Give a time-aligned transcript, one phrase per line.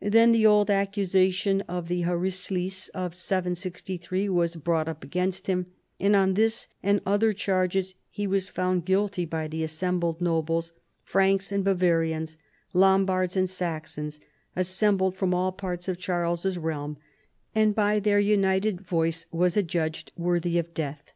[0.00, 5.66] Then the old accusation of the harisliz of 763 Avas brought up against him,
[6.00, 10.72] and on this and other charges he was found guilty by the assembled nobles,
[11.04, 12.38] Franks, and Bavarians,
[12.72, 14.20] Lombards and Saxons,
[14.56, 16.96] assembled from all parts of Charles's realm,
[17.54, 21.12] and by their united voice was adjudged worthy of death.